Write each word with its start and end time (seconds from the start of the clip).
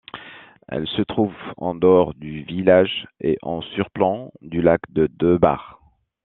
Elle 0.67 0.87
se 0.87 1.03
trouve 1.03 1.35
en 1.57 1.75
dehors 1.75 2.15
du 2.15 2.41
village 2.41 3.05
et 3.19 3.37
en 3.43 3.61
surplomb 3.61 4.31
du 4.41 4.59
lac 4.63 4.81
de 4.89 5.05
Debar. 5.19 5.79